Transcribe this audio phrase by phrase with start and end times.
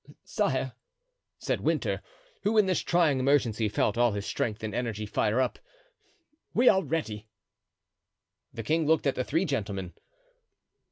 [0.23, 0.73] "Sire,"
[1.37, 2.01] said Winter,
[2.41, 5.59] who in this trying emergency felt all his strength and energy fire up,
[6.55, 7.27] "we are ready."
[8.51, 9.93] The king looked at the three gentlemen.